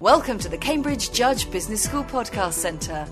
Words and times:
Welcome 0.00 0.38
to 0.38 0.48
the 0.48 0.56
Cambridge 0.56 1.12
Judge 1.12 1.50
Business 1.50 1.82
School 1.82 2.04
Podcast 2.04 2.54
Centre. 2.54 3.06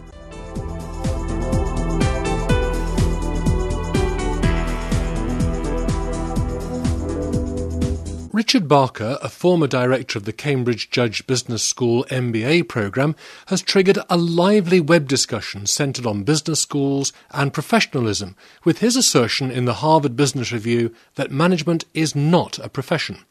Richard 8.33 8.69
Barker, 8.69 9.19
a 9.21 9.29
former 9.29 9.67
director 9.67 10.19
of 10.19 10.25
the 10.25 10.33
Cambridge 10.33 10.89
Judge 10.89 11.27
Business 11.27 11.63
School 11.63 12.07
MBA 12.09 12.67
programme, 12.69 13.15
has 13.49 13.61
triggered 13.61 13.99
a 14.09 14.17
lively 14.17 14.81
web 14.81 15.07
discussion 15.07 15.67
centred 15.67 16.07
on 16.07 16.23
business 16.23 16.61
schools 16.61 17.13
and 17.33 17.53
professionalism, 17.53 18.35
with 18.65 18.79
his 18.79 18.97
assertion 18.97 19.51
in 19.51 19.67
the 19.67 19.75
Harvard 19.85 20.17
Business 20.17 20.53
Review 20.53 20.95
that 21.17 21.31
management 21.31 21.85
is 21.93 22.17
not 22.17 22.59
a 22.59 22.71
profession. 22.71 23.27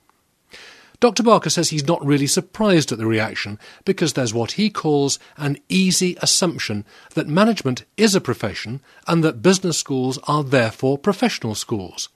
Dr. 0.99 1.21
Barker 1.21 1.51
says 1.51 1.69
he's 1.69 1.87
not 1.87 2.03
really 2.03 2.25
surprised 2.25 2.91
at 2.91 2.97
the 2.97 3.05
reaction 3.05 3.59
because 3.85 4.13
there's 4.13 4.33
what 4.33 4.53
he 4.53 4.71
calls 4.71 5.19
an 5.38 5.59
easy 5.69 6.17
assumption 6.21 6.85
that 7.13 7.27
management 7.27 7.85
is 7.97 8.15
a 8.15 8.21
profession 8.21 8.81
and 9.05 9.23
that 9.23 9.43
business 9.43 9.77
schools 9.77 10.17
are 10.27 10.43
therefore 10.43 10.97
professional 10.97 11.53
schools. 11.53 12.09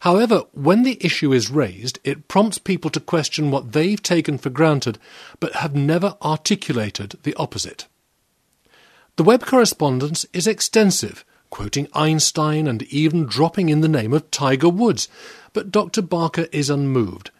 However, 0.00 0.44
when 0.52 0.84
the 0.84 0.98
issue 1.04 1.32
is 1.32 1.50
raised, 1.50 1.98
it 2.04 2.28
prompts 2.28 2.58
people 2.58 2.90
to 2.90 3.00
question 3.00 3.50
what 3.50 3.72
they've 3.72 4.02
taken 4.02 4.38
for 4.38 4.50
granted 4.50 4.98
but 5.40 5.54
have 5.56 5.74
never 5.74 6.16
articulated 6.22 7.18
the 7.24 7.34
opposite. 7.34 7.86
The 9.16 9.24
web 9.24 9.44
correspondence 9.44 10.24
is 10.32 10.46
extensive, 10.46 11.24
quoting 11.50 11.88
Einstein 11.94 12.68
and 12.68 12.84
even 12.84 13.26
dropping 13.26 13.68
in 13.68 13.80
the 13.80 13.88
name 13.88 14.12
of 14.12 14.30
Tiger 14.30 14.68
Woods, 14.68 15.08
but 15.52 15.72
Dr. 15.72 16.00
Barker 16.00 16.46
is 16.52 16.70
unmoved 16.70 17.32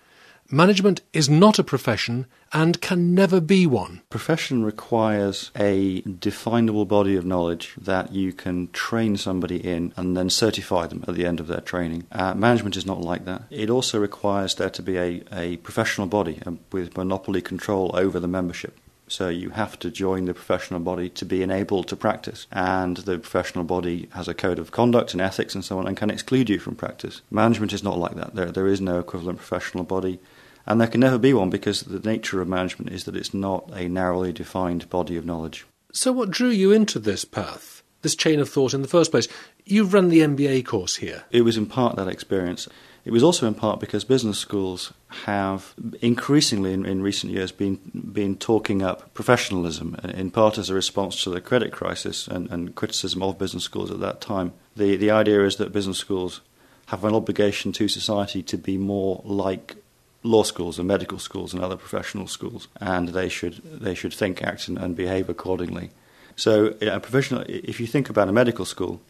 Management 0.54 1.00
is 1.14 1.30
not 1.30 1.58
a 1.58 1.64
profession 1.64 2.26
and 2.52 2.78
can 2.82 3.14
never 3.14 3.40
be 3.40 3.66
one. 3.66 4.02
Profession 4.10 4.62
requires 4.62 5.50
a 5.56 6.02
definable 6.02 6.84
body 6.84 7.16
of 7.16 7.24
knowledge 7.24 7.72
that 7.80 8.12
you 8.12 8.34
can 8.34 8.68
train 8.72 9.16
somebody 9.16 9.56
in 9.56 9.94
and 9.96 10.14
then 10.14 10.28
certify 10.28 10.86
them 10.86 11.06
at 11.08 11.14
the 11.14 11.24
end 11.24 11.40
of 11.40 11.46
their 11.46 11.62
training. 11.62 12.06
Uh, 12.12 12.34
management 12.34 12.76
is 12.76 12.84
not 12.84 13.00
like 13.00 13.24
that. 13.24 13.44
It 13.48 13.70
also 13.70 13.98
requires 13.98 14.56
there 14.56 14.68
to 14.68 14.82
be 14.82 14.98
a, 14.98 15.22
a 15.32 15.56
professional 15.56 16.06
body 16.06 16.42
uh, 16.44 16.52
with 16.70 16.98
monopoly 16.98 17.40
control 17.40 17.90
over 17.94 18.20
the 18.20 18.28
membership. 18.28 18.76
So 19.08 19.30
you 19.30 19.50
have 19.50 19.78
to 19.78 19.90
join 19.90 20.26
the 20.26 20.34
professional 20.34 20.80
body 20.80 21.08
to 21.10 21.24
be 21.24 21.42
enabled 21.42 21.88
to 21.88 21.96
practice. 21.96 22.46
And 22.52 22.98
the 22.98 23.18
professional 23.18 23.64
body 23.64 24.10
has 24.12 24.28
a 24.28 24.34
code 24.34 24.58
of 24.58 24.70
conduct 24.70 25.14
and 25.14 25.20
ethics 25.22 25.54
and 25.54 25.64
so 25.64 25.78
on 25.78 25.86
and 25.86 25.96
can 25.96 26.10
exclude 26.10 26.50
you 26.50 26.58
from 26.58 26.76
practice. 26.76 27.22
Management 27.30 27.72
is 27.72 27.82
not 27.82 27.96
like 27.96 28.16
that. 28.16 28.34
There, 28.34 28.52
there 28.52 28.66
is 28.66 28.82
no 28.82 28.98
equivalent 28.98 29.38
professional 29.38 29.84
body. 29.84 30.20
And 30.66 30.80
there 30.80 30.88
can 30.88 31.00
never 31.00 31.18
be 31.18 31.32
one 31.34 31.50
because 31.50 31.82
the 31.82 31.98
nature 31.98 32.40
of 32.40 32.48
management 32.48 32.92
is 32.92 33.04
that 33.04 33.16
it's 33.16 33.34
not 33.34 33.70
a 33.74 33.88
narrowly 33.88 34.32
defined 34.32 34.88
body 34.90 35.16
of 35.16 35.26
knowledge. 35.26 35.66
So, 35.92 36.12
what 36.12 36.30
drew 36.30 36.48
you 36.48 36.72
into 36.72 36.98
this 36.98 37.24
path, 37.24 37.82
this 38.02 38.14
chain 38.14 38.40
of 38.40 38.48
thought 38.48 38.74
in 38.74 38.82
the 38.82 38.88
first 38.88 39.10
place? 39.10 39.28
You've 39.64 39.92
run 39.92 40.08
the 40.08 40.20
MBA 40.20 40.64
course 40.64 40.96
here. 40.96 41.24
It 41.30 41.42
was 41.42 41.56
in 41.56 41.66
part 41.66 41.96
that 41.96 42.08
experience. 42.08 42.68
It 43.04 43.10
was 43.10 43.22
also 43.24 43.48
in 43.48 43.54
part 43.54 43.80
because 43.80 44.04
business 44.04 44.38
schools 44.38 44.92
have 45.24 45.74
increasingly 46.00 46.72
in, 46.72 46.86
in 46.86 47.02
recent 47.02 47.32
years 47.32 47.50
been 47.50 47.80
been 48.12 48.36
talking 48.36 48.80
up 48.82 49.12
professionalism, 49.12 49.96
in 50.14 50.30
part 50.30 50.56
as 50.56 50.70
a 50.70 50.74
response 50.74 51.22
to 51.24 51.30
the 51.30 51.40
credit 51.40 51.72
crisis 51.72 52.28
and, 52.28 52.48
and 52.50 52.74
criticism 52.76 53.22
of 53.22 53.38
business 53.38 53.64
schools 53.64 53.90
at 53.90 54.00
that 54.00 54.20
time. 54.20 54.52
The 54.76 54.96
the 54.96 55.10
idea 55.10 55.44
is 55.44 55.56
that 55.56 55.72
business 55.72 55.98
schools 55.98 56.40
have 56.86 57.04
an 57.04 57.14
obligation 57.14 57.72
to 57.72 57.88
society 57.88 58.42
to 58.42 58.56
be 58.56 58.76
more 58.76 59.20
like 59.24 59.76
law 60.22 60.42
schools 60.42 60.78
and 60.78 60.86
medical 60.86 61.18
schools 61.18 61.52
and 61.52 61.62
other 61.62 61.76
professional 61.76 62.26
schools, 62.26 62.68
and 62.80 63.08
they 63.08 63.28
should 63.28 63.62
they 63.64 63.94
should 63.94 64.14
think, 64.14 64.42
act, 64.42 64.68
and, 64.68 64.78
and 64.78 64.96
behave 64.96 65.28
accordingly. 65.28 65.90
So, 66.36 66.74
a 66.80 67.00
professional, 67.00 67.44
if 67.46 67.80
you 67.80 67.86
think 67.86 68.08
about 68.08 68.28
a 68.28 68.32
medical 68.32 68.64
school, 68.64 69.00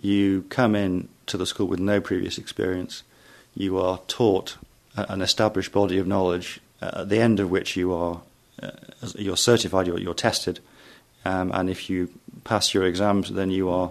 you 0.00 0.44
come 0.48 0.74
in 0.74 1.08
to 1.26 1.36
the 1.36 1.46
school 1.46 1.66
with 1.66 1.80
no 1.80 2.00
previous 2.00 2.38
experience. 2.38 3.02
You 3.54 3.78
are 3.78 4.00
taught 4.08 4.56
an 4.96 5.22
established 5.22 5.72
body 5.72 5.98
of 5.98 6.06
knowledge, 6.06 6.60
uh, 6.82 7.02
at 7.02 7.08
the 7.08 7.20
end 7.20 7.40
of 7.40 7.50
which 7.50 7.76
you 7.76 7.92
are 7.92 8.20
uh, 8.62 8.70
you're 9.16 9.36
certified, 9.36 9.86
you're, 9.86 9.98
you're 9.98 10.14
tested, 10.14 10.60
um, 11.24 11.50
and 11.54 11.70
if 11.70 11.88
you 11.88 12.10
pass 12.44 12.74
your 12.74 12.84
exams, 12.84 13.30
then 13.30 13.50
you 13.50 13.70
are 13.70 13.90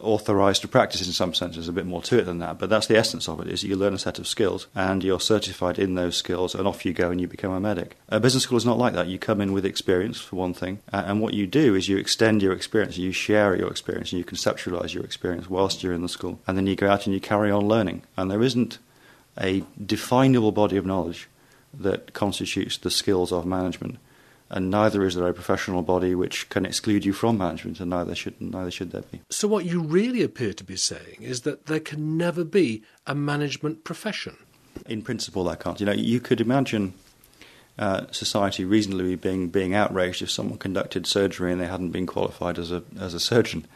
authorized 0.00 0.62
to 0.62 0.68
practice 0.68 1.06
in 1.06 1.12
some 1.12 1.34
sense. 1.34 1.54
There's 1.54 1.68
a 1.68 1.72
bit 1.72 1.86
more 1.86 2.02
to 2.02 2.18
it 2.18 2.24
than 2.24 2.38
that, 2.38 2.58
but 2.58 2.70
that's 2.70 2.86
the 2.86 2.96
essence 2.96 3.28
of 3.28 3.40
it: 3.40 3.48
is 3.48 3.62
you 3.62 3.76
learn 3.76 3.94
a 3.94 3.98
set 3.98 4.18
of 4.18 4.26
skills 4.26 4.66
and 4.74 5.02
you're 5.02 5.20
certified 5.20 5.78
in 5.78 5.94
those 5.94 6.16
skills, 6.16 6.54
and 6.54 6.66
off 6.66 6.84
you 6.84 6.92
go 6.92 7.10
and 7.10 7.20
you 7.20 7.28
become 7.28 7.52
a 7.52 7.60
medic. 7.60 7.96
A 8.08 8.20
business 8.20 8.44
school 8.44 8.58
is 8.58 8.66
not 8.66 8.78
like 8.78 8.94
that. 8.94 9.08
You 9.08 9.18
come 9.18 9.40
in 9.40 9.52
with 9.52 9.64
experience 9.64 10.20
for 10.20 10.36
one 10.36 10.54
thing, 10.54 10.80
uh, 10.92 11.04
and 11.06 11.20
what 11.20 11.34
you 11.34 11.46
do 11.46 11.74
is 11.74 11.88
you 11.88 11.96
extend 11.96 12.42
your 12.42 12.52
experience, 12.52 12.98
you 12.98 13.12
share 13.12 13.56
your 13.56 13.70
experience, 13.70 14.12
and 14.12 14.18
you 14.18 14.24
conceptualize 14.24 14.94
your 14.94 15.04
experience 15.04 15.48
whilst 15.48 15.82
you're 15.82 15.92
in 15.92 16.02
the 16.02 16.08
school, 16.08 16.40
and 16.46 16.56
then 16.56 16.66
you 16.66 16.76
go 16.76 16.90
out 16.90 17.06
and 17.06 17.14
you 17.14 17.20
carry 17.20 17.50
on 17.50 17.68
learning. 17.68 18.02
And 18.16 18.30
there 18.30 18.42
isn't 18.42 18.78
a 19.38 19.64
definable 19.84 20.52
body 20.52 20.76
of 20.76 20.86
knowledge 20.86 21.28
that 21.78 22.12
constitutes 22.12 22.78
the 22.78 22.90
skills 22.90 23.32
of 23.32 23.44
management 23.44 23.98
and 24.50 24.70
neither 24.70 25.04
is 25.04 25.14
there 25.14 25.26
a 25.26 25.34
professional 25.34 25.82
body 25.82 26.14
which 26.14 26.48
can 26.48 26.64
exclude 26.64 27.04
you 27.04 27.12
from 27.12 27.38
management, 27.38 27.80
and 27.80 27.90
neither 27.90 28.14
should 28.14 28.40
neither 28.40 28.70
should 28.70 28.92
there 28.92 29.02
be. 29.02 29.20
So, 29.30 29.48
what 29.48 29.64
you 29.64 29.82
really 29.82 30.22
appear 30.22 30.52
to 30.52 30.64
be 30.64 30.76
saying 30.76 31.18
is 31.20 31.42
that 31.42 31.66
there 31.66 31.80
can 31.80 32.16
never 32.16 32.44
be 32.44 32.82
a 33.06 33.14
management 33.14 33.84
profession. 33.84 34.36
In 34.86 35.02
principle, 35.02 35.44
that 35.44 35.60
can't. 35.60 35.80
You 35.80 35.86
know, 35.86 35.92
you 35.92 36.20
could 36.20 36.40
imagine 36.40 36.94
uh, 37.78 38.06
society 38.10 38.64
reasonably 38.64 39.16
being 39.16 39.48
being 39.48 39.74
outraged 39.74 40.22
if 40.22 40.30
someone 40.30 40.58
conducted 40.58 41.06
surgery 41.06 41.52
and 41.52 41.60
they 41.60 41.66
hadn't 41.66 41.90
been 41.90 42.06
qualified 42.06 42.58
as 42.58 42.70
a 42.70 42.82
as 42.98 43.14
a 43.14 43.20
surgeon. 43.20 43.66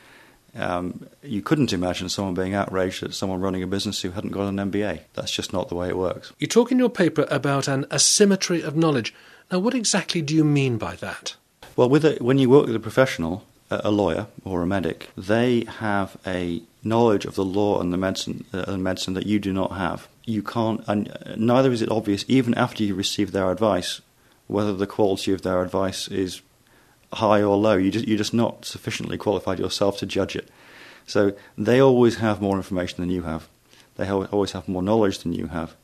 Um, 0.54 1.06
you 1.22 1.42
couldn't 1.42 1.72
imagine 1.72 2.08
someone 2.08 2.34
being 2.34 2.54
outraged 2.54 3.02
at 3.02 3.14
someone 3.14 3.40
running 3.40 3.62
a 3.62 3.66
business 3.66 4.02
who 4.02 4.10
hadn't 4.10 4.30
got 4.30 4.48
an 4.48 4.56
MBA. 4.56 5.00
That's 5.14 5.30
just 5.30 5.52
not 5.52 5.68
the 5.68 5.74
way 5.74 5.88
it 5.88 5.96
works. 5.96 6.32
You 6.38 6.46
talk 6.46 6.72
in 6.72 6.78
your 6.78 6.90
paper 6.90 7.26
about 7.30 7.68
an 7.68 7.86
asymmetry 7.92 8.62
of 8.62 8.76
knowledge. 8.76 9.14
Now, 9.50 9.58
what 9.58 9.74
exactly 9.74 10.22
do 10.22 10.34
you 10.34 10.44
mean 10.44 10.78
by 10.78 10.96
that? 10.96 11.36
Well, 11.76 11.88
with 11.88 12.04
a, 12.04 12.16
when 12.20 12.38
you 12.38 12.50
work 12.50 12.66
with 12.66 12.76
a 12.76 12.80
professional, 12.80 13.44
a 13.70 13.90
lawyer 13.90 14.26
or 14.44 14.62
a 14.62 14.66
medic, 14.66 15.08
they 15.16 15.64
have 15.78 16.16
a 16.26 16.62
knowledge 16.82 17.24
of 17.24 17.34
the 17.34 17.44
law 17.44 17.80
and 17.80 17.92
the 17.92 17.96
medicine, 17.96 18.44
uh, 18.52 18.76
medicine 18.76 19.14
that 19.14 19.26
you 19.26 19.38
do 19.38 19.52
not 19.52 19.72
have. 19.72 20.08
You 20.24 20.42
can't, 20.42 20.82
and 20.86 21.16
neither 21.36 21.70
is 21.70 21.82
it 21.82 21.90
obvious, 21.90 22.24
even 22.28 22.54
after 22.54 22.82
you 22.82 22.94
receive 22.94 23.32
their 23.32 23.50
advice, 23.50 24.00
whether 24.46 24.72
the 24.72 24.86
quality 24.86 25.32
of 25.32 25.42
their 25.42 25.62
advice 25.62 26.08
is 26.08 26.42
high 27.12 27.42
or 27.42 27.56
low. 27.56 27.76
You 27.76 27.90
just, 27.90 28.06
you're 28.06 28.18
just 28.18 28.34
not 28.34 28.64
sufficiently 28.64 29.18
qualified 29.18 29.58
yourself 29.58 29.98
to 29.98 30.06
judge 30.06 30.36
it. 30.36 30.48
So 31.06 31.34
they 31.58 31.80
always 31.80 32.16
have 32.16 32.40
more 32.40 32.56
information 32.56 33.00
than 33.00 33.10
you 33.10 33.22
have. 33.22 33.48
They 33.96 34.08
always 34.10 34.52
have 34.52 34.68
more 34.68 34.82
knowledge 34.82 35.18
than 35.18 35.32
you 35.32 35.48
have 35.48 35.74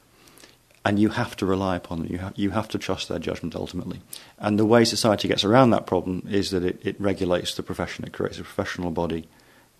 and 0.87 1.01
you 1.01 1.09
have 1.09 1.35
to 1.37 1.45
rely 1.45 1.75
upon 1.75 1.99
them. 1.99 2.13
You 2.13 2.19
have, 2.19 2.33
you 2.37 2.51
have 2.51 2.69
to 2.69 2.79
trust 2.79 3.09
their 3.09 3.19
judgment 3.19 3.57
ultimately. 3.57 4.03
And 4.39 4.57
the 4.57 4.65
way 4.65 4.85
society 4.85 5.27
gets 5.27 5.43
around 5.43 5.71
that 5.71 5.85
problem 5.85 6.25
is 6.31 6.53
that 6.53 6.63
it, 6.63 6.79
it 6.81 7.01
regulates 7.01 7.57
the 7.57 7.65
profession, 7.65 8.05
it 8.05 8.13
creates 8.13 8.39
a 8.39 8.45
professional 8.45 8.93
body, 8.93 9.27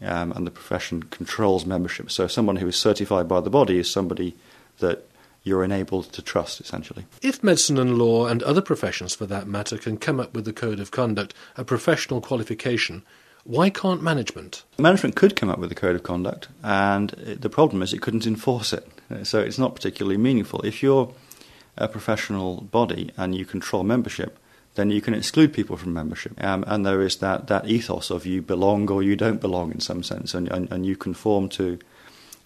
um, 0.03 0.33
and 0.33 0.45
the 0.45 0.51
profession 0.51 1.05
controls 1.05 1.65
membership. 1.65 2.11
So, 2.11 2.27
someone 2.27 2.57
who 2.57 2.67
is 2.67 2.75
certified 2.75 3.29
by 3.29 3.41
the 3.41 3.51
body 3.51 3.79
is 3.79 3.89
somebody 3.89 4.35
that 4.81 5.07
you're 5.47 5.63
enabled 5.63 6.13
to 6.13 6.21
trust, 6.21 6.61
essentially. 6.61 7.07
If 7.23 7.43
medicine 7.43 7.79
and 7.79 7.97
law, 7.97 8.27
and 8.27 8.43
other 8.43 8.61
professions 8.61 9.15
for 9.15 9.27
that 9.27 9.47
matter, 9.47 9.79
can 9.79 9.97
come 9.97 10.19
up 10.19 10.35
with 10.35 10.49
a 10.49 10.53
code 10.53 10.81
of 10.81 10.91
conduct, 10.91 11.35
a 11.57 11.65
professional 11.65 12.21
qualification, 12.21 13.05
why 13.45 13.71
can't 13.71 14.03
management? 14.03 14.65
Management 14.77 15.15
could 15.15 15.37
come 15.37 15.49
up 15.49 15.61
with 15.61 15.71
a 15.71 15.77
code 15.77 15.95
of 15.95 16.03
conduct, 16.03 16.49
and 16.65 17.11
the 17.11 17.49
problem 17.49 17.81
is 17.81 17.93
it 17.93 18.03
couldn't 18.03 18.27
enforce 18.27 18.73
it. 18.73 18.89
So 19.23 19.39
it's 19.39 19.57
not 19.57 19.77
particularly 19.77 20.17
meaningful. 20.17 20.63
If 20.63 20.83
you're 20.83 21.15
a 21.79 21.87
professional 21.87 22.63
body 22.63 23.13
and 23.17 23.33
you 23.33 23.45
control 23.45 23.85
membership, 23.85 24.41
then 24.75 24.91
you 24.91 25.01
can 25.01 25.15
exclude 25.15 25.55
people 25.55 25.77
from 25.77 25.93
membership. 25.93 26.43
Um, 26.43 26.65
and 26.67 26.85
there 26.85 27.01
is 27.03 27.19
that, 27.19 27.47
that 27.47 27.69
ethos 27.69 28.11
of 28.11 28.27
you 28.27 28.43
belong 28.43 28.91
or 28.91 29.01
you 29.01 29.15
don't 29.15 29.41
belong 29.41 29.71
in 29.71 29.79
some 29.79 30.03
sense, 30.03 30.35
and, 30.35 30.49
and, 30.49 30.71
and 30.73 30.85
you 30.85 30.97
conform 30.97 31.49
to 31.51 31.79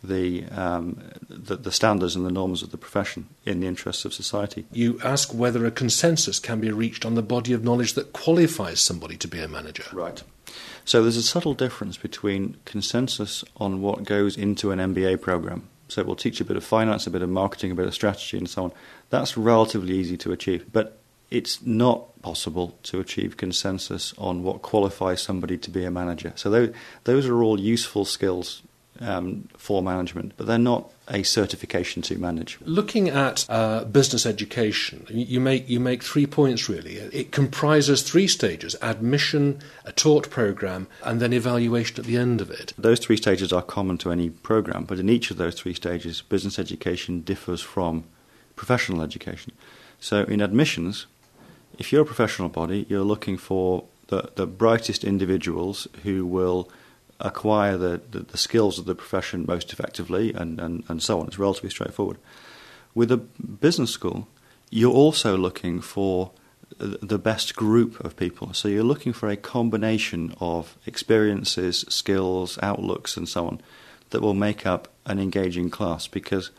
the, 0.02 0.44
um, 0.46 1.02
the, 1.28 1.56
the 1.56 1.72
standards 1.72 2.16
and 2.16 2.24
the 2.24 2.30
norms 2.30 2.62
of 2.62 2.70
the 2.70 2.78
profession 2.78 3.28
in 3.44 3.60
the 3.60 3.66
interests 3.66 4.04
of 4.04 4.14
society. 4.14 4.66
You 4.72 4.98
ask 5.04 5.34
whether 5.34 5.66
a 5.66 5.70
consensus 5.70 6.38
can 6.38 6.60
be 6.60 6.70
reached 6.70 7.04
on 7.04 7.14
the 7.14 7.22
body 7.22 7.52
of 7.52 7.64
knowledge 7.64 7.94
that 7.94 8.12
qualifies 8.12 8.80
somebody 8.80 9.16
to 9.18 9.28
be 9.28 9.40
a 9.40 9.48
manager. 9.48 9.84
Right. 9.92 10.22
So 10.84 11.02
there's 11.02 11.16
a 11.16 11.22
subtle 11.22 11.54
difference 11.54 11.96
between 11.96 12.56
consensus 12.64 13.44
on 13.56 13.80
what 13.80 14.04
goes 14.04 14.36
into 14.36 14.70
an 14.70 14.78
MBA 14.78 15.20
program. 15.20 15.68
So 15.88 16.02
we'll 16.04 16.16
teach 16.16 16.40
a 16.40 16.44
bit 16.44 16.56
of 16.56 16.64
finance, 16.64 17.06
a 17.06 17.10
bit 17.10 17.22
of 17.22 17.28
marketing, 17.28 17.72
a 17.72 17.74
bit 17.74 17.86
of 17.86 17.94
strategy, 17.94 18.38
and 18.38 18.48
so 18.48 18.64
on. 18.64 18.72
That's 19.10 19.36
relatively 19.36 19.96
easy 19.96 20.16
to 20.18 20.32
achieve. 20.32 20.72
But 20.72 21.00
it's 21.30 21.62
not 21.62 22.20
possible 22.22 22.76
to 22.84 23.00
achieve 23.00 23.36
consensus 23.36 24.14
on 24.18 24.42
what 24.42 24.62
qualifies 24.62 25.20
somebody 25.20 25.56
to 25.58 25.70
be 25.70 25.84
a 25.84 25.90
manager. 25.90 26.32
So 26.36 26.50
those, 26.50 26.74
those 27.04 27.26
are 27.26 27.42
all 27.42 27.58
useful 27.58 28.04
skills 28.04 28.62
um, 29.00 29.48
for 29.56 29.82
management, 29.82 30.34
but 30.36 30.46
they're 30.46 30.58
not 30.58 30.92
a 31.08 31.22
certification 31.22 32.02
to 32.02 32.18
manage. 32.18 32.58
Looking 32.62 33.08
at 33.08 33.46
uh, 33.48 33.84
business 33.84 34.26
education, 34.26 35.06
you 35.08 35.40
make 35.40 35.68
you 35.68 35.80
make 35.80 36.02
three 36.02 36.26
points 36.26 36.68
really. 36.68 36.96
It 36.96 37.32
comprises 37.32 38.02
three 38.02 38.28
stages: 38.28 38.76
admission, 38.82 39.60
a 39.84 39.92
taught 39.92 40.30
program, 40.30 40.86
and 41.02 41.20
then 41.20 41.32
evaluation 41.32 41.98
at 41.98 42.04
the 42.04 42.16
end 42.16 42.40
of 42.40 42.50
it. 42.50 42.72
Those 42.76 43.00
three 43.00 43.16
stages 43.16 43.52
are 43.52 43.62
common 43.62 43.98
to 43.98 44.10
any 44.10 44.30
program, 44.30 44.84
but 44.84 44.98
in 44.98 45.08
each 45.08 45.30
of 45.30 45.36
those 45.36 45.54
three 45.54 45.74
stages, 45.74 46.22
business 46.22 46.58
education 46.58 47.22
differs 47.22 47.60
from 47.60 48.04
professional 48.54 49.02
education. 49.02 49.52
So, 49.98 50.24
in 50.24 50.40
admissions, 50.40 51.06
if 51.78 51.92
you're 51.92 52.02
a 52.02 52.06
professional 52.06 52.48
body, 52.48 52.86
you're 52.88 53.04
looking 53.04 53.38
for 53.38 53.84
the, 54.08 54.30
the 54.34 54.46
brightest 54.46 55.04
individuals 55.04 55.88
who 56.02 56.26
will 56.26 56.70
acquire 57.20 57.76
the, 57.76 58.00
the, 58.10 58.20
the, 58.20 58.38
skills 58.38 58.78
of 58.78 58.86
the 58.86 58.94
profession 58.94 59.44
most 59.46 59.72
effectively 59.72 60.32
and, 60.32 60.60
and, 60.60 60.84
and 60.88 61.02
so 61.02 61.20
on. 61.20 61.26
It's 61.26 61.38
relatively 61.38 61.70
straightforward. 61.70 62.18
With 62.94 63.12
a 63.12 63.16
business 63.16 63.90
school, 63.90 64.28
you're 64.70 64.92
also 64.92 65.36
looking 65.36 65.80
for 65.80 66.32
the 66.78 67.18
best 67.18 67.56
group 67.56 68.00
of 68.00 68.16
people. 68.16 68.54
So 68.54 68.68
you're 68.68 68.84
looking 68.84 69.12
for 69.12 69.28
a 69.28 69.36
combination 69.36 70.34
of 70.40 70.78
experiences, 70.86 71.84
skills, 71.88 72.58
outlooks, 72.62 73.16
and 73.16 73.28
so 73.28 73.46
on 73.46 73.60
that 74.10 74.22
will 74.22 74.34
make 74.34 74.66
up 74.66 74.88
an 75.06 75.18
engaging 75.18 75.70
class 75.70 76.06
because 76.06 76.50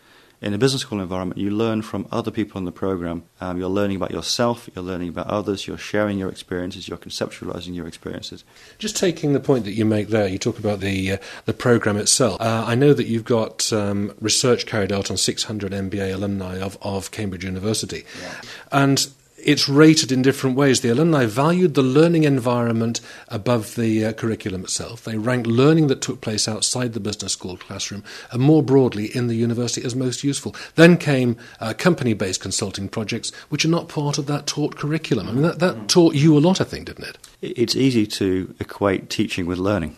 in 0.41 0.55
a 0.55 0.57
business 0.57 0.81
school 0.81 0.99
environment, 0.99 1.39
you 1.39 1.51
learn 1.51 1.83
from 1.83 2.07
other 2.11 2.31
people 2.31 2.57
in 2.57 2.65
the 2.65 2.71
program. 2.71 3.23
Um, 3.39 3.59
you're 3.59 3.69
learning 3.69 3.97
about 3.97 4.09
yourself, 4.09 4.67
you're 4.73 4.83
learning 4.83 5.09
about 5.09 5.27
others, 5.27 5.67
you're 5.67 5.77
sharing 5.77 6.17
your 6.17 6.29
experiences, 6.29 6.87
you're 6.87 6.97
conceptualizing 6.97 7.75
your 7.75 7.87
experiences. 7.87 8.43
Just 8.79 8.97
taking 8.97 9.33
the 9.33 9.39
point 9.39 9.65
that 9.65 9.73
you 9.73 9.85
make 9.85 10.07
there, 10.07 10.27
you 10.27 10.39
talk 10.39 10.57
about 10.57 10.79
the 10.79 11.13
uh, 11.13 11.17
the 11.45 11.53
program 11.53 11.95
itself. 11.95 12.41
Uh, 12.41 12.65
I 12.67 12.73
know 12.73 12.93
that 12.93 13.05
you've 13.05 13.23
got 13.23 13.71
um, 13.71 14.13
research 14.19 14.65
carried 14.65 14.91
out 14.91 15.11
on 15.11 15.17
600 15.17 15.71
MBA 15.71 16.13
alumni 16.13 16.57
of, 16.57 16.77
of 16.81 17.11
Cambridge 17.11 17.45
University, 17.45 18.03
yeah. 18.19 18.41
and 18.71 19.07
it's 19.43 19.69
rated 19.69 20.11
in 20.11 20.21
different 20.21 20.55
ways. 20.55 20.81
The 20.81 20.89
alumni 20.89 21.25
valued 21.25 21.73
the 21.73 21.83
learning 21.83 22.23
environment 22.23 23.01
above 23.27 23.75
the 23.75 24.05
uh, 24.05 24.13
curriculum 24.13 24.63
itself. 24.63 25.03
They 25.03 25.17
ranked 25.17 25.47
learning 25.47 25.87
that 25.87 26.01
took 26.01 26.21
place 26.21 26.47
outside 26.47 26.93
the 26.93 26.99
business 26.99 27.33
school 27.33 27.57
classroom 27.57 28.03
and 28.31 28.41
more 28.41 28.63
broadly 28.63 29.05
in 29.15 29.27
the 29.27 29.35
university 29.35 29.85
as 29.85 29.95
most 29.95 30.23
useful. 30.23 30.55
Then 30.75 30.97
came 30.97 31.37
uh, 31.59 31.73
company 31.77 32.13
based 32.13 32.41
consulting 32.41 32.89
projects, 32.89 33.33
which 33.49 33.65
are 33.65 33.69
not 33.69 33.89
part 33.89 34.17
of 34.17 34.27
that 34.27 34.47
taught 34.47 34.75
curriculum. 34.75 35.27
I 35.27 35.31
mean, 35.31 35.43
that, 35.43 35.59
that 35.59 35.87
taught 35.87 36.15
you 36.15 36.37
a 36.37 36.39
lot, 36.39 36.61
I 36.61 36.65
think, 36.65 36.85
didn't 36.85 37.07
it? 37.07 37.17
It's 37.41 37.75
easy 37.75 38.05
to 38.07 38.53
equate 38.59 39.09
teaching 39.09 39.45
with 39.45 39.57
learning. 39.57 39.95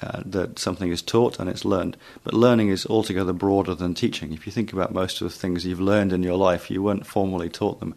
Uh, 0.00 0.20
that 0.26 0.58
something 0.58 0.90
is 0.90 1.00
taught 1.00 1.38
and 1.38 1.48
it's 1.48 1.64
learned. 1.64 1.96
But 2.24 2.34
learning 2.34 2.70
is 2.70 2.84
altogether 2.86 3.32
broader 3.32 3.72
than 3.72 3.94
teaching. 3.94 4.32
If 4.32 4.46
you 4.46 4.52
think 4.52 4.72
about 4.72 4.92
most 4.92 5.20
of 5.20 5.30
the 5.30 5.38
things 5.38 5.64
you've 5.64 5.80
learned 5.80 6.12
in 6.12 6.24
your 6.24 6.36
life, 6.36 6.72
you 6.72 6.82
weren't 6.82 7.06
formally 7.06 7.48
taught 7.48 7.78
them. 7.78 7.94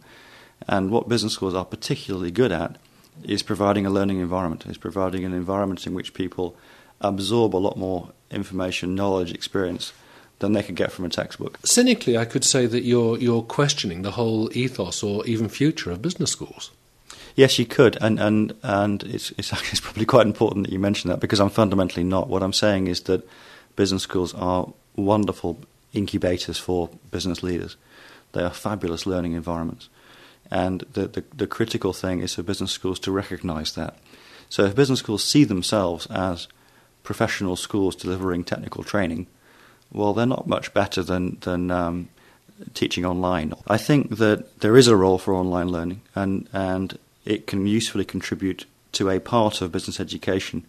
And 0.68 0.90
what 0.92 1.10
business 1.10 1.34
schools 1.34 1.54
are 1.54 1.66
particularly 1.66 2.32
good 2.32 2.52
at 2.52 2.78
is 3.24 3.44
providing 3.44 3.86
a 3.86 3.90
learning 3.90 4.20
environment, 4.20 4.66
is 4.66 4.78
providing 4.78 5.24
an 5.24 5.34
environment 5.34 5.86
in 5.86 5.94
which 5.94 6.14
people 6.14 6.56
absorb 7.02 7.56
a 7.56 7.58
lot 7.58 7.78
more 7.78 8.10
information, 8.32 8.96
knowledge, 8.96 9.32
experience 9.32 9.94
than 10.40 10.54
they 10.54 10.64
could 10.64 10.76
get 10.76 10.92
from 10.92 11.06
a 11.06 11.10
textbook. 11.10 11.60
Cynically, 11.64 12.18
I 12.18 12.26
could 12.26 12.44
say 12.44 12.66
that 12.66 12.84
you're, 12.84 13.18
you're 13.18 13.42
questioning 13.42 14.02
the 14.02 14.12
whole 14.12 14.50
ethos 14.58 15.02
or 15.02 15.26
even 15.26 15.48
future 15.48 15.92
of 15.92 16.02
business 16.02 16.32
schools. 16.32 16.72
Yes, 17.36 17.60
you 17.60 17.66
could, 17.66 17.98
and 18.00 18.18
and 18.18 18.54
and 18.64 19.04
it's, 19.04 19.32
it's 19.38 19.52
it's 19.72 19.82
probably 19.82 20.06
quite 20.06 20.26
important 20.26 20.66
that 20.66 20.74
you 20.74 20.80
mention 20.80 21.10
that 21.10 21.20
because 21.20 21.42
I'm 21.42 21.50
fundamentally 21.50 22.04
not. 22.04 22.30
What 22.30 22.42
I'm 22.42 22.54
saying 22.54 22.88
is 22.88 23.02
that 23.02 23.28
business 23.76 24.04
schools 24.04 24.34
are 24.34 24.72
wonderful 24.96 25.60
incubators 25.94 26.58
for 26.58 26.90
business 27.12 27.44
leaders. 27.44 27.76
They 28.32 28.44
are 28.44 28.50
fabulous 28.52 29.06
learning 29.06 29.34
environments. 29.34 29.90
And 30.52 30.82
the, 30.94 31.08
the, 31.08 31.24
the 31.36 31.48
critical 31.48 31.94
thing 31.94 32.20
is 32.20 32.36
for 32.36 32.44
business 32.44 32.72
schools 32.72 33.00
to 33.00 33.12
recognize 33.12 33.74
that. 33.74 33.98
So 34.50 34.64
if 34.66 34.76
business 34.76 35.00
schools 35.00 35.24
see 35.24 35.44
themselves 35.44 36.06
as 36.08 36.48
professional 37.04 37.56
schools 37.56 37.96
delivering 37.96 38.44
technical 38.44 38.84
training, 38.84 39.28
well, 39.92 40.14
they're 40.14 40.26
not 40.26 40.48
much 40.48 40.74
better 40.74 41.04
than, 41.04 41.38
than 41.42 41.72
um, 41.72 42.10
teaching 42.74 43.06
online. 43.06 43.54
I 43.68 43.78
think 43.78 44.18
that 44.18 44.60
there 44.60 44.78
is 44.78 44.88
a 44.88 44.96
role 44.96 45.18
for 45.18 45.34
online 45.34 45.70
learning, 45.70 46.02
and, 46.14 46.48
and 46.54 46.98
it 47.24 47.48
can 47.48 47.66
usefully 47.66 48.06
contribute 48.06 48.66
to 48.94 49.10
a 49.10 49.20
part 49.20 49.62
of 49.62 49.72
business 49.72 50.00
education. 50.00 50.66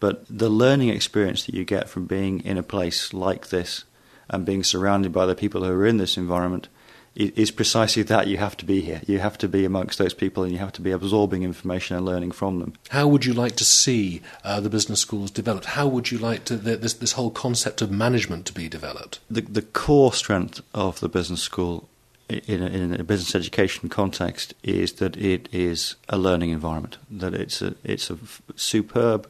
But 0.00 0.24
the 0.28 0.48
learning 0.48 0.88
experience 0.88 1.44
that 1.44 1.54
you 1.54 1.64
get 1.64 1.88
from 1.88 2.06
being 2.06 2.40
in 2.40 2.58
a 2.58 2.62
place 2.62 3.12
like 3.12 3.48
this 3.48 3.84
and 4.28 4.44
being 4.44 4.64
surrounded 4.64 5.12
by 5.12 5.26
the 5.26 5.34
people 5.34 5.62
who 5.62 5.72
are 5.72 5.86
in 5.86 5.98
this 5.98 6.16
environment 6.16 6.68
is 7.14 7.50
precisely 7.50 8.02
that 8.04 8.26
you 8.26 8.38
have 8.38 8.56
to 8.56 8.64
be 8.64 8.80
here. 8.80 9.02
You 9.06 9.18
have 9.18 9.36
to 9.38 9.48
be 9.48 9.64
amongst 9.64 9.98
those 9.98 10.14
people 10.14 10.42
and 10.44 10.52
you 10.52 10.58
have 10.58 10.72
to 10.72 10.80
be 10.80 10.90
absorbing 10.90 11.42
information 11.42 11.96
and 11.96 12.06
learning 12.06 12.32
from 12.32 12.60
them. 12.60 12.72
How 12.88 13.06
would 13.06 13.24
you 13.24 13.34
like 13.34 13.56
to 13.56 13.64
see 13.64 14.22
uh, 14.44 14.60
the 14.60 14.70
business 14.70 15.00
schools 15.00 15.30
developed? 15.30 15.66
How 15.66 15.86
would 15.86 16.10
you 16.10 16.18
like 16.18 16.44
to, 16.46 16.56
the, 16.56 16.76
this, 16.76 16.94
this 16.94 17.12
whole 17.12 17.30
concept 17.30 17.82
of 17.82 17.90
management 17.90 18.46
to 18.46 18.52
be 18.52 18.68
developed? 18.68 19.20
The, 19.30 19.42
the 19.42 19.62
core 19.62 20.12
strength 20.12 20.62
of 20.72 21.00
the 21.00 21.08
business 21.08 21.42
school 21.42 21.88
in 22.28 22.62
a, 22.62 22.66
in 22.66 22.94
a, 22.98 23.04
business 23.04 23.34
education 23.34 23.90
context 23.90 24.54
is 24.62 24.94
that 24.94 25.16
it 25.16 25.48
is 25.52 25.96
a 26.08 26.16
learning 26.16 26.50
environment, 26.50 26.96
that 27.10 27.34
it's 27.34 27.60
a, 27.60 27.74
it's 27.84 28.10
a 28.10 28.18
superb 28.56 29.28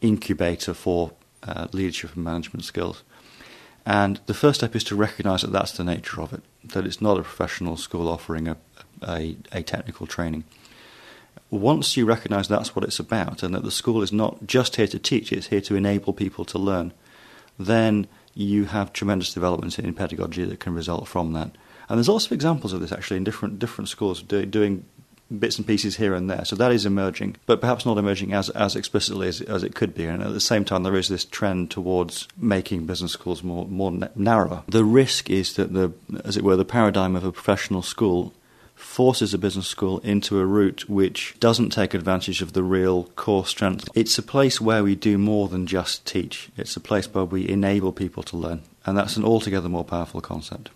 incubator 0.00 0.74
for 0.74 1.12
uh, 1.44 1.68
leadership 1.72 2.16
and 2.16 2.24
management 2.24 2.64
skills. 2.64 3.04
And 3.86 4.20
the 4.26 4.34
first 4.34 4.60
step 4.60 4.74
is 4.74 4.84
to 4.84 4.96
recognise 4.96 5.42
that 5.42 5.52
that's 5.52 5.72
the 5.72 5.84
nature 5.84 6.20
of 6.20 6.32
it, 6.32 6.42
that 6.64 6.86
it's 6.86 7.00
not 7.00 7.18
a 7.18 7.22
professional 7.22 7.76
school 7.76 8.08
offering 8.08 8.48
a, 8.48 8.56
a, 9.02 9.36
a 9.52 9.62
technical 9.62 10.06
training. 10.06 10.44
Once 11.50 11.96
you 11.96 12.04
recognise 12.04 12.48
that's 12.48 12.76
what 12.76 12.84
it's 12.84 12.98
about 12.98 13.42
and 13.42 13.54
that 13.54 13.64
the 13.64 13.70
school 13.70 14.02
is 14.02 14.12
not 14.12 14.46
just 14.46 14.76
here 14.76 14.86
to 14.86 14.98
teach, 14.98 15.32
it's 15.32 15.48
here 15.48 15.60
to 15.60 15.74
enable 15.74 16.12
people 16.12 16.44
to 16.44 16.58
learn, 16.58 16.92
then 17.58 18.06
you 18.34 18.64
have 18.66 18.92
tremendous 18.92 19.34
developments 19.34 19.78
in 19.78 19.92
pedagogy 19.94 20.44
that 20.44 20.60
can 20.60 20.74
result 20.74 21.08
from 21.08 21.32
that. 21.32 21.50
And 21.88 21.98
there's 21.98 22.08
lots 22.08 22.26
of 22.26 22.32
examples 22.32 22.72
of 22.72 22.80
this 22.80 22.92
actually 22.92 23.16
in 23.16 23.24
different 23.24 23.58
different 23.58 23.88
schools 23.88 24.22
do, 24.22 24.46
doing 24.46 24.84
bits 25.38 25.58
and 25.58 25.66
pieces 25.66 25.96
here 25.96 26.14
and 26.14 26.28
there. 26.28 26.44
So 26.44 26.56
that 26.56 26.72
is 26.72 26.86
emerging, 26.86 27.36
but 27.46 27.60
perhaps 27.60 27.86
not 27.86 27.98
emerging 27.98 28.32
as, 28.32 28.50
as 28.50 28.76
explicitly 28.76 29.28
as, 29.28 29.40
as 29.40 29.62
it 29.62 29.74
could 29.74 29.94
be. 29.94 30.04
And 30.04 30.22
at 30.22 30.32
the 30.32 30.40
same 30.40 30.64
time, 30.64 30.82
there 30.82 30.96
is 30.96 31.08
this 31.08 31.24
trend 31.24 31.70
towards 31.70 32.28
making 32.36 32.86
business 32.86 33.12
schools 33.12 33.42
more, 33.42 33.66
more 33.66 33.92
narrower. 34.14 34.64
The 34.68 34.84
risk 34.84 35.30
is 35.30 35.54
that, 35.54 35.72
the, 35.72 35.92
as 36.24 36.36
it 36.36 36.42
were, 36.42 36.56
the 36.56 36.64
paradigm 36.64 37.16
of 37.16 37.24
a 37.24 37.32
professional 37.32 37.82
school 37.82 38.32
forces 38.74 39.34
a 39.34 39.38
business 39.38 39.66
school 39.66 39.98
into 39.98 40.38
a 40.38 40.46
route 40.46 40.88
which 40.88 41.36
doesn't 41.38 41.70
take 41.70 41.92
advantage 41.92 42.40
of 42.40 42.54
the 42.54 42.62
real 42.62 43.04
core 43.14 43.44
strength. 43.44 43.88
It's 43.94 44.16
a 44.18 44.22
place 44.22 44.60
where 44.60 44.82
we 44.82 44.94
do 44.94 45.18
more 45.18 45.48
than 45.48 45.66
just 45.66 46.06
teach, 46.06 46.48
it's 46.56 46.76
a 46.76 46.80
place 46.80 47.12
where 47.12 47.24
we 47.24 47.48
enable 47.48 47.92
people 47.92 48.22
to 48.24 48.36
learn. 48.36 48.62
And 48.86 48.96
that's 48.96 49.16
an 49.18 49.24
altogether 49.24 49.68
more 49.68 49.84
powerful 49.84 50.22
concept. 50.22 50.70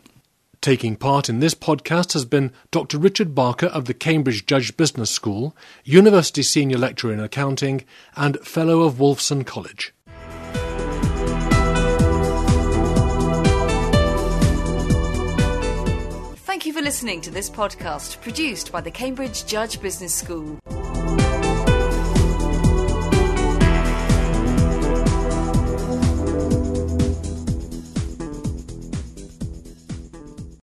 Taking 0.64 0.96
part 0.96 1.28
in 1.28 1.40
this 1.40 1.52
podcast 1.52 2.14
has 2.14 2.24
been 2.24 2.50
Dr. 2.70 2.96
Richard 2.96 3.34
Barker 3.34 3.66
of 3.66 3.84
the 3.84 3.92
Cambridge 3.92 4.46
Judge 4.46 4.74
Business 4.78 5.10
School, 5.10 5.54
University 5.84 6.42
Senior 6.42 6.78
Lecturer 6.78 7.12
in 7.12 7.20
Accounting, 7.20 7.84
and 8.16 8.38
Fellow 8.38 8.80
of 8.80 8.94
Wolfson 8.94 9.44
College. 9.44 9.92
Thank 16.46 16.64
you 16.64 16.72
for 16.72 16.80
listening 16.80 17.20
to 17.20 17.30
this 17.30 17.50
podcast 17.50 18.22
produced 18.22 18.72
by 18.72 18.80
the 18.80 18.90
Cambridge 18.90 19.44
Judge 19.44 19.82
Business 19.82 20.14
School. 20.14 20.58